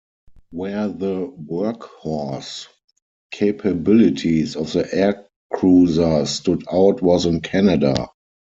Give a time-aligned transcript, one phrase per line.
[0.49, 2.65] Where the workhorse
[3.29, 4.91] capabilities of the
[5.51, 8.07] Aircruiser stood out was in Canada.